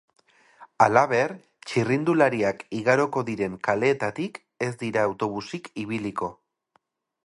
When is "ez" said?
4.69-4.75